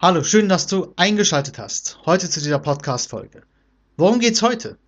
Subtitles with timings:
[0.00, 1.98] Hallo, schön, dass du eingeschaltet hast.
[2.06, 3.42] Heute zu dieser Podcast-Folge.
[3.96, 4.78] Worum geht's heute?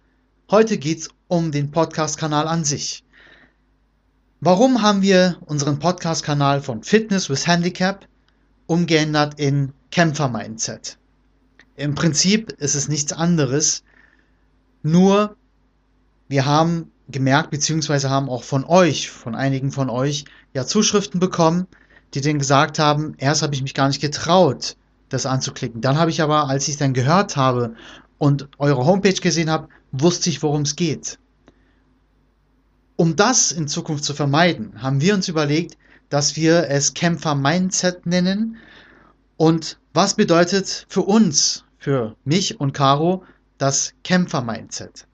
[0.53, 3.03] Heute geht's um den Podcast-Kanal an sich.
[4.38, 8.07] Warum haben wir unseren Podcast-Kanal von Fitness with Handicap
[8.69, 10.96] umgeändert in Kämpfer-Mindset?
[11.74, 13.82] Im Prinzip ist es nichts anderes,
[14.84, 15.34] nur
[16.29, 20.24] wir haben gemerkt, beziehungsweise haben auch von euch, von einigen von euch,
[20.54, 21.66] ja Zuschriften bekommen,
[22.14, 24.77] die dann gesagt haben, erst habe ich mich gar nicht getraut,
[25.11, 25.82] das anzuklicken.
[25.82, 27.74] Dann habe ich aber, als ich es dann gehört habe
[28.18, 31.18] und eure Homepage gesehen habe, wusste ich, worum es geht.
[32.96, 35.77] Um das in Zukunft zu vermeiden, haben wir uns überlegt,
[36.10, 38.56] dass wir es Kämpfer-Mindset nennen.
[39.37, 43.24] Und was bedeutet für uns, für mich und Caro,
[43.59, 45.06] das Kämpfer-Mindset?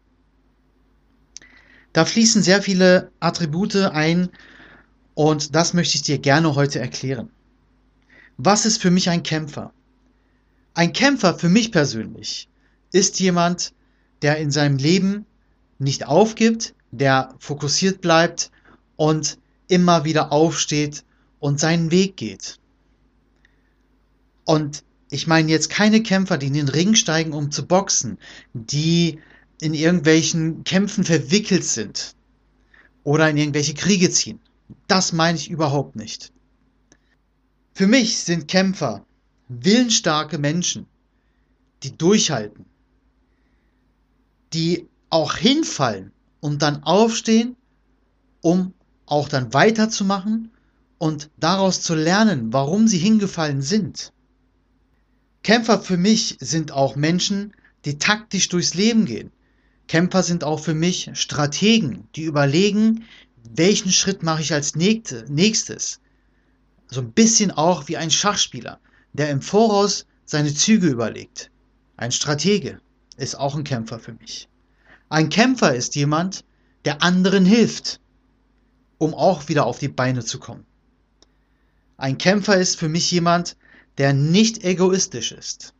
[1.92, 4.28] Da fließen sehr viele Attribute ein
[5.14, 7.30] und das möchte ich dir gerne heute erklären.
[8.36, 9.72] Was ist für mich ein Kämpfer?
[10.76, 12.50] Ein Kämpfer für mich persönlich
[12.92, 13.72] ist jemand,
[14.20, 15.24] der in seinem Leben
[15.78, 18.50] nicht aufgibt, der fokussiert bleibt
[18.96, 21.02] und immer wieder aufsteht
[21.38, 22.60] und seinen Weg geht.
[24.44, 28.18] Und ich meine jetzt keine Kämpfer, die in den Ring steigen, um zu boxen,
[28.52, 29.18] die
[29.62, 32.14] in irgendwelchen Kämpfen verwickelt sind
[33.02, 34.40] oder in irgendwelche Kriege ziehen.
[34.88, 36.34] Das meine ich überhaupt nicht.
[37.72, 39.06] Für mich sind Kämpfer
[39.48, 40.86] willensstarke Menschen,
[41.82, 42.66] die durchhalten,
[44.52, 47.56] die auch hinfallen und dann aufstehen,
[48.40, 48.74] um
[49.06, 50.50] auch dann weiterzumachen
[50.98, 54.12] und daraus zu lernen, warum sie hingefallen sind.
[55.42, 57.52] Kämpfer für mich sind auch Menschen,
[57.84, 59.30] die taktisch durchs Leben gehen.
[59.86, 63.04] Kämpfer sind auch für mich Strategen, die überlegen,
[63.48, 66.00] welchen Schritt mache ich als nächstes.
[66.88, 68.80] So ein bisschen auch wie ein Schachspieler
[69.16, 71.50] der im Voraus seine Züge überlegt.
[71.96, 72.80] Ein Stratege
[73.16, 74.48] ist auch ein Kämpfer für mich.
[75.08, 76.44] Ein Kämpfer ist jemand,
[76.84, 78.00] der anderen hilft,
[78.98, 80.64] um auch wieder auf die Beine zu kommen.
[81.96, 83.56] Ein Kämpfer ist für mich jemand,
[83.98, 85.72] der nicht egoistisch ist.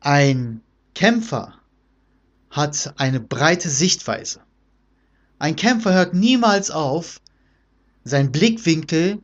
[0.00, 0.62] Ein
[0.94, 1.54] Kämpfer
[2.50, 4.40] hat eine breite Sichtweise.
[5.38, 7.20] Ein Kämpfer hört niemals auf,
[8.02, 9.22] seinen Blickwinkel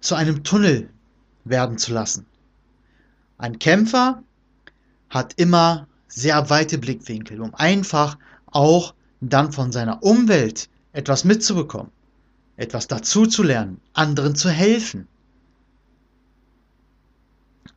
[0.00, 0.88] zu einem Tunnel
[1.44, 2.26] werden zu lassen.
[3.38, 4.22] Ein Kämpfer
[5.10, 11.90] hat immer sehr weite Blickwinkel, um einfach auch dann von seiner Umwelt etwas mitzubekommen,
[12.56, 15.08] etwas dazuzulernen, anderen zu helfen.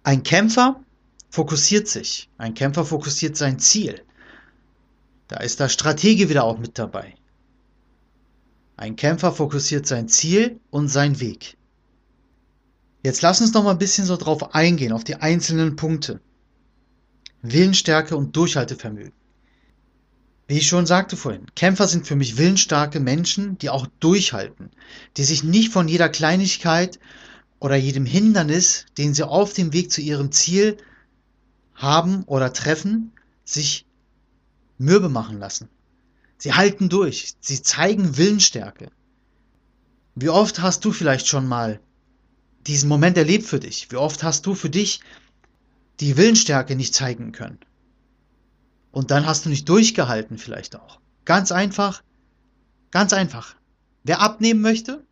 [0.03, 0.79] Ein Kämpfer
[1.29, 4.03] fokussiert sich, ein Kämpfer fokussiert sein Ziel.
[5.27, 7.15] Da ist der Stratege wieder auch mit dabei.
[8.77, 11.56] Ein Kämpfer fokussiert sein Ziel und seinen Weg.
[13.03, 16.19] Jetzt lass uns noch mal ein bisschen so drauf eingehen, auf die einzelnen Punkte.
[17.41, 19.13] Willensstärke und Durchhaltevermögen.
[20.47, 24.71] Wie ich schon sagte vorhin, Kämpfer sind für mich willensstarke Menschen, die auch durchhalten,
[25.17, 26.99] die sich nicht von jeder Kleinigkeit
[27.59, 30.77] oder jedem Hindernis, den sie auf dem Weg zu ihrem Ziel
[31.75, 33.11] haben oder treffen,
[33.43, 33.85] sich
[34.77, 35.69] mürbe machen lassen.
[36.37, 38.89] Sie halten durch, sie zeigen Willensstärke.
[40.15, 41.79] Wie oft hast du vielleicht schon mal
[42.67, 43.91] diesen Moment erlebt für dich?
[43.91, 45.01] Wie oft hast du für dich
[45.99, 47.59] die Willensstärke nicht zeigen können?
[48.91, 50.99] Und dann hast du nicht durchgehalten vielleicht auch.
[51.25, 52.03] Ganz einfach,
[52.91, 53.55] ganz einfach.
[54.03, 55.05] Wer abnehmen möchte,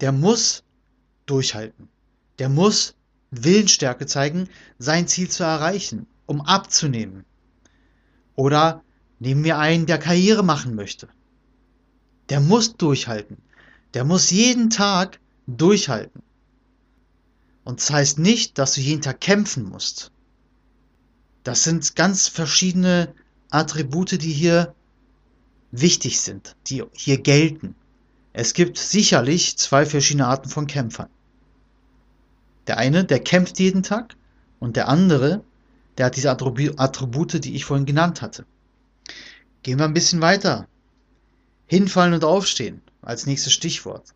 [0.00, 0.64] der muss
[1.26, 1.88] durchhalten.
[2.38, 2.94] Der muss
[3.30, 4.48] Willensstärke zeigen,
[4.78, 7.24] sein Ziel zu erreichen, um abzunehmen.
[8.36, 8.82] Oder
[9.18, 11.08] nehmen wir einen, der Karriere machen möchte.
[12.28, 13.38] Der muss durchhalten.
[13.94, 16.22] Der muss jeden Tag durchhalten.
[17.64, 20.12] Und das heißt nicht, dass du jeden Tag kämpfen musst.
[21.42, 23.14] Das sind ganz verschiedene
[23.50, 24.74] Attribute, die hier
[25.70, 27.74] wichtig sind, die hier gelten.
[28.32, 31.08] Es gibt sicherlich zwei verschiedene Arten von Kämpfern.
[32.66, 34.16] Der eine, der kämpft jeden Tag
[34.58, 35.44] und der andere,
[35.96, 38.46] der hat diese Attribute, die ich vorhin genannt hatte.
[39.62, 40.66] Gehen wir ein bisschen weiter.
[41.66, 44.14] Hinfallen und aufstehen als nächstes Stichwort.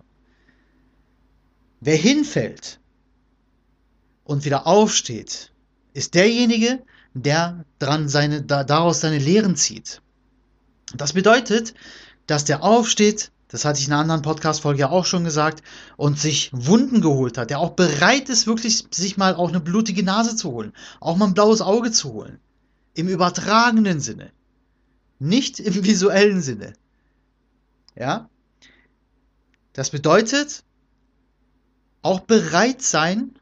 [1.81, 2.81] Wer hinfällt,
[4.29, 5.53] und wieder aufsteht,
[5.95, 6.83] ist derjenige,
[7.15, 10.03] der dran seine, da, daraus seine Lehren zieht.
[10.95, 11.73] Das bedeutet,
[12.27, 15.63] dass der aufsteht, das hatte ich in einer anderen Podcast-Folge ja auch schon gesagt,
[15.97, 20.03] und sich Wunden geholt hat, der auch bereit ist, wirklich sich mal auch eine blutige
[20.03, 22.39] Nase zu holen, auch mal ein blaues Auge zu holen.
[22.93, 24.31] Im übertragenen Sinne.
[25.19, 26.75] Nicht im visuellen Sinne.
[27.97, 28.29] Ja?
[29.73, 30.65] Das bedeutet,
[32.03, 33.38] auch bereit sein,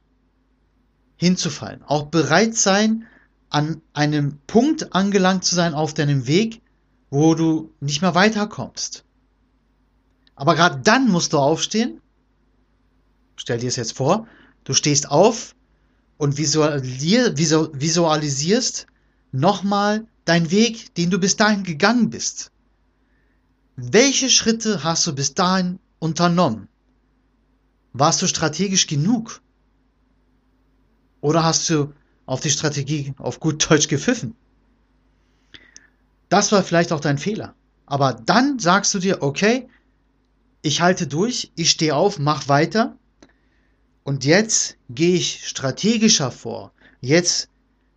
[1.17, 1.83] hinzufallen.
[1.83, 3.07] Auch bereit sein,
[3.49, 6.63] an einem Punkt angelangt zu sein auf deinem Weg,
[7.11, 9.05] wo du nicht mehr weiterkommst.
[10.35, 12.01] Aber gerade dann musst du aufstehen.
[13.37, 14.27] Stell dir es jetzt vor,
[14.65, 15.55] du stehst auf
[16.19, 18.87] und visualisierst
[19.33, 22.51] nochmal deinen Weg, den du bis dahin gegangen bist.
[23.77, 26.69] Welche Schritte hast du bis dahin unternommen?
[27.93, 29.43] Warst du strategisch genug?
[31.27, 31.93] Oder hast du
[32.25, 34.37] auf die Strategie auf gut Deutsch gepfiffen?
[36.29, 37.57] Das war vielleicht auch dein Fehler.
[37.85, 39.69] Aber dann sagst du dir, okay,
[40.63, 42.97] ich halte durch, ich stehe auf, mach weiter.
[44.05, 46.71] Und jetzt gehe ich strategischer vor.
[47.01, 47.49] Jetzt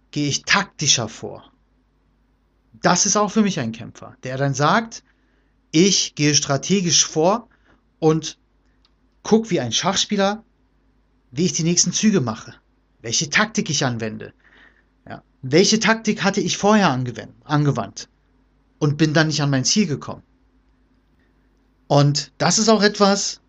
[0.09, 1.51] gehe ich taktischer vor.
[2.81, 5.03] Das ist auch für mich ein Kämpfer, der dann sagt,
[5.69, 7.47] ich gehe strategisch vor
[7.99, 8.39] und
[9.21, 10.43] guck wie ein Schachspieler,
[11.29, 12.55] wie ich die nächsten Züge mache,
[13.01, 14.33] welche Taktik ich anwende.
[15.07, 15.23] Ja.
[15.41, 18.09] Welche Taktik hatte ich vorher angewandt
[18.79, 20.23] und bin dann nicht an mein Ziel gekommen.
[21.87, 23.41] Und das ist auch etwas,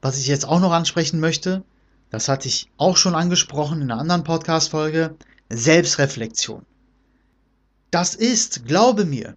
[0.00, 1.64] was ich jetzt auch noch ansprechen möchte.
[2.10, 5.16] Das hatte ich auch schon angesprochen in einer anderen Podcast-Folge.
[5.48, 6.66] Selbstreflexion.
[7.92, 9.36] Das ist, glaube mir,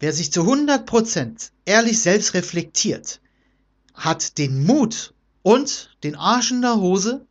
[0.00, 3.20] wer sich zu 100% ehrlich selbst reflektiert,
[3.94, 7.26] hat den Mut und den Arsch in der Hose,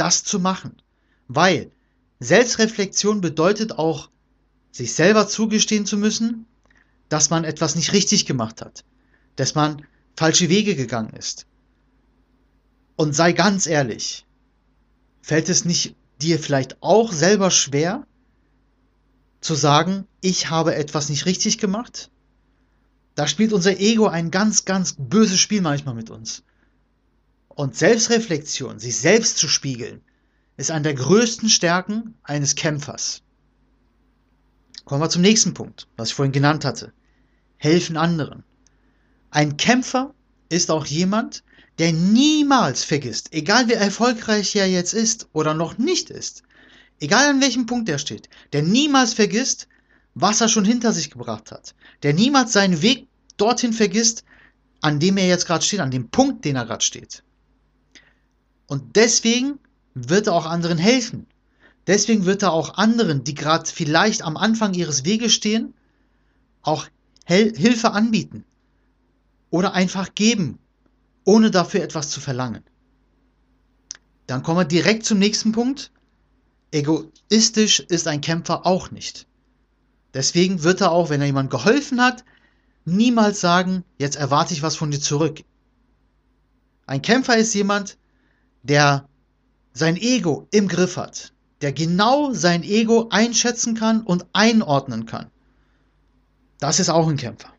[0.00, 0.80] das zu machen.
[1.28, 1.70] Weil
[2.18, 4.10] Selbstreflexion bedeutet auch,
[4.72, 6.46] sich selber zugestehen zu müssen,
[7.08, 8.84] dass man etwas nicht richtig gemacht hat,
[9.36, 9.84] dass man
[10.16, 11.46] falsche Wege gegangen ist.
[12.96, 14.26] Und sei ganz ehrlich,
[15.22, 18.06] fällt es nicht dir vielleicht auch selber schwer,
[19.40, 22.10] zu sagen, ich habe etwas nicht richtig gemacht?
[23.14, 26.42] Da spielt unser Ego ein ganz, ganz böses Spiel manchmal mit uns.
[27.50, 30.02] Und Selbstreflexion, sich selbst zu spiegeln,
[30.56, 33.22] ist eine der größten Stärken eines Kämpfers.
[34.84, 36.92] Kommen wir zum nächsten Punkt, was ich vorhin genannt hatte.
[37.58, 38.44] Helfen anderen.
[39.30, 40.14] Ein Kämpfer
[40.48, 41.44] ist auch jemand,
[41.78, 46.42] der niemals vergisst, egal wie erfolgreich er jetzt ist oder noch nicht ist,
[46.98, 49.68] egal an welchem Punkt er steht, der niemals vergisst,
[50.14, 54.24] was er schon hinter sich gebracht hat, der niemals seinen Weg dorthin vergisst,
[54.80, 57.22] an dem er jetzt gerade steht, an dem Punkt, den er gerade steht.
[58.70, 59.58] Und deswegen
[59.94, 61.26] wird er auch anderen helfen.
[61.88, 65.74] Deswegen wird er auch anderen, die gerade vielleicht am Anfang ihres Weges stehen,
[66.62, 66.86] auch
[67.24, 68.44] Hel Hilfe anbieten
[69.50, 70.60] oder einfach geben,
[71.24, 72.62] ohne dafür etwas zu verlangen.
[74.28, 75.90] Dann kommen wir direkt zum nächsten Punkt.
[76.70, 79.26] Egoistisch ist ein Kämpfer auch nicht.
[80.14, 82.24] Deswegen wird er auch, wenn er jemand geholfen hat,
[82.84, 85.40] niemals sagen, jetzt erwarte ich was von dir zurück.
[86.86, 87.98] Ein Kämpfer ist jemand,
[88.62, 89.08] der
[89.72, 95.30] sein Ego im Griff hat, der genau sein Ego einschätzen kann und einordnen kann.
[96.58, 97.52] Das ist auch ein Kämpfer.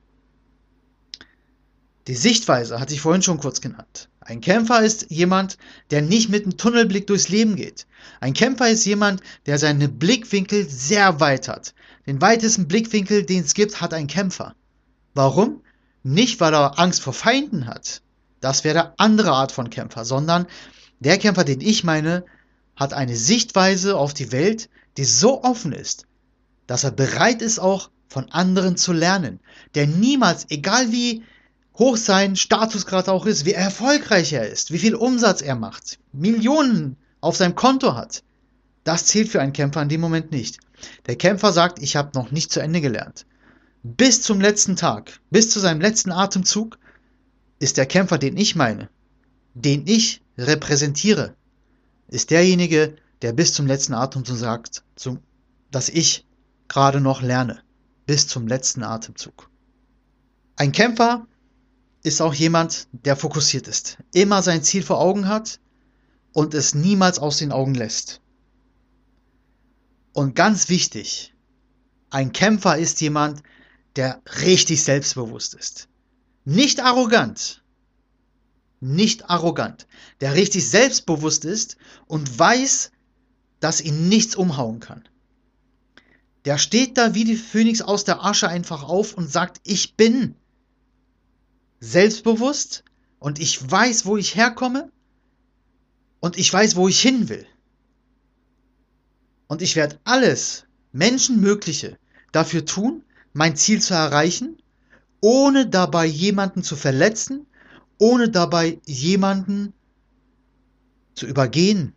[2.08, 4.10] Die Sichtweise hatte ich vorhin schon kurz genannt.
[4.20, 5.58] Ein Kämpfer ist jemand,
[5.90, 7.86] der nicht mit einem Tunnelblick durchs Leben geht.
[8.20, 11.74] Ein Kämpfer ist jemand, der seine Blickwinkel sehr weit hat.
[12.08, 14.56] Den weitesten Blickwinkel, den es gibt, hat ein Kämpfer.
[15.14, 15.62] Warum?
[16.04, 18.02] Nicht, weil er Angst vor Feinden hat.
[18.40, 20.48] Das wäre eine andere Art von Kämpfer, sondern
[21.02, 22.24] der Kämpfer, den ich meine,
[22.76, 26.06] hat eine Sichtweise auf die Welt, die so offen ist,
[26.68, 29.40] dass er bereit ist, auch von anderen zu lernen.
[29.76, 31.24] Der niemals, egal wie
[31.78, 36.98] hoch sein Statusgrad auch ist, wie erfolgreich er ist, wie viel Umsatz er macht, Millionen
[37.20, 38.24] auf seinem Konto hat,
[38.84, 40.60] das zählt für einen Kämpfer in dem Moment nicht.
[41.08, 43.26] Der Kämpfer sagt, ich habe noch nicht zu Ende gelernt.
[43.84, 46.78] Bis zum letzten Tag, bis zu seinem letzten Atemzug,
[47.60, 48.90] ist der Kämpfer, den ich meine,
[49.54, 51.36] den ich repräsentiere,
[52.08, 54.84] ist derjenige, der bis zum letzten Atemzug sagt,
[55.72, 56.26] dass ich
[56.68, 57.64] gerade noch lerne.
[58.06, 59.50] Bis zum letzten Atemzug.
[60.56, 61.28] Ein Kämpfer
[62.04, 65.60] ist auch jemand, der fokussiert ist, immer sein Ziel vor Augen hat
[66.34, 68.22] und es niemals aus den Augen lässt.
[70.14, 71.34] Und ganz wichtig,
[72.10, 73.44] ein Kämpfer ist jemand,
[73.96, 75.88] der richtig selbstbewusst ist.
[76.44, 77.61] Nicht arrogant.
[78.82, 79.88] Nicht arrogant.
[80.20, 82.92] Der richtig selbstbewusst ist und weiß,
[83.60, 85.08] dass ihn nichts umhauen kann.
[86.46, 90.36] Der steht da wie die Phönix aus der Asche einfach auf und sagt, ich bin
[91.80, 92.84] selbstbewusst
[93.20, 94.92] und ich weiß, wo ich herkomme
[96.20, 97.46] und ich weiß, wo ich hin will.
[99.48, 102.00] Und ich werde alles Menschenmögliche
[102.32, 104.58] dafür tun, mein Ziel zu erreichen,
[105.20, 107.46] ohne dabei jemanden zu verletzen,
[108.02, 109.74] ohne dabei jemanden
[111.14, 111.94] zu übergehen,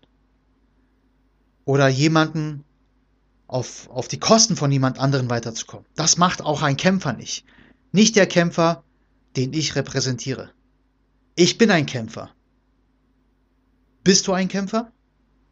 [1.65, 2.65] oder jemanden
[3.47, 5.87] auf, auf die Kosten von jemand anderen weiterzukommen.
[5.95, 7.45] Das macht auch ein Kämpfer nicht.
[7.93, 8.85] Nicht der Kämpfer,
[9.37, 10.51] den ich repräsentiere.
[11.37, 12.31] Ich bin ein Kämpfer.
[14.03, 14.93] Bist du ein Kämpfer?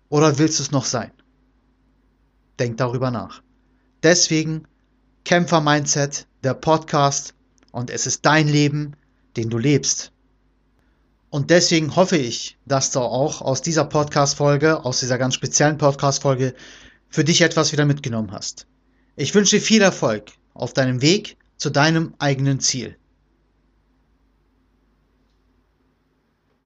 [0.08, 1.10] Oder willst du es noch sein?
[2.58, 3.42] Denk darüber nach.
[4.02, 4.66] Deswegen
[5.24, 7.34] Kämpfer-Mindset, der Podcast
[7.70, 8.96] und es ist dein Leben,
[9.36, 10.11] den du lebst.
[11.32, 16.52] Und deswegen hoffe ich, dass du auch aus dieser Podcast-Folge, aus dieser ganz speziellen Podcast-Folge,
[17.08, 18.66] für dich etwas wieder mitgenommen hast.
[19.16, 22.98] Ich wünsche dir viel Erfolg auf deinem Weg zu deinem eigenen Ziel.